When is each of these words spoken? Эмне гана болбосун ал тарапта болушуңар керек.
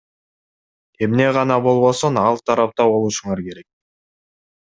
Эмне 1.07 1.27
гана 1.37 1.57
болбосун 1.67 2.17
ал 2.23 2.41
тарапта 2.51 2.89
болушуңар 2.93 3.45
керек. 3.51 3.67